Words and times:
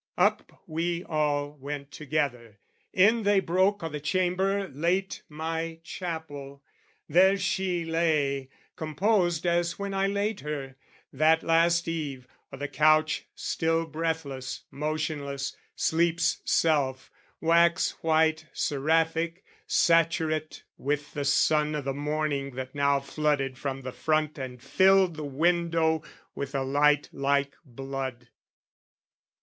Up 0.17 0.63
we 0.65 1.03
all 1.03 1.51
went 1.57 1.91
together, 1.91 2.57
in 2.91 3.21
they 3.21 3.39
broke 3.39 3.83
O' 3.83 3.89
the 3.89 3.99
chamber 3.99 4.67
late 4.69 5.21
my 5.29 5.77
chapel. 5.83 6.63
There 7.07 7.37
she 7.37 7.85
lay, 7.85 8.49
Composed 8.75 9.45
as 9.45 9.77
when 9.77 9.93
I 9.93 10.07
laid 10.07 10.39
her, 10.39 10.75
that 11.13 11.43
last 11.43 11.87
eve, 11.87 12.27
O' 12.51 12.57
the 12.57 12.67
couch, 12.67 13.27
still 13.35 13.85
breathless, 13.85 14.63
motionless, 14.71 15.55
sleep's 15.75 16.41
self, 16.45 17.11
Wax 17.39 17.91
white, 18.01 18.47
seraphic, 18.53 19.43
saturate 19.67 20.63
with 20.79 21.13
the 21.13 21.25
sun 21.25 21.75
O' 21.75 21.81
the 21.81 21.93
morning 21.93 22.55
that 22.55 22.73
now 22.73 22.99
flooded 22.99 23.55
from 23.55 23.81
the 23.83 23.91
front 23.93 24.39
And 24.39 24.63
filled 24.63 25.15
the 25.15 25.23
window 25.23 26.01
with 26.33 26.55
a 26.55 26.63
light 26.63 27.07
like 27.11 27.53
blood. 27.63 28.29